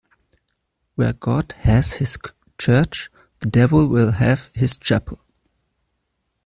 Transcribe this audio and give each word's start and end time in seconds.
Where 0.95 1.13
God 1.13 1.51
has 1.59 1.97
his 1.97 2.17
church, 2.57 3.11
the 3.37 3.45
devil 3.45 3.87
will 3.87 4.13
have 4.13 4.49
his 4.55 4.75
chapel. 4.75 5.19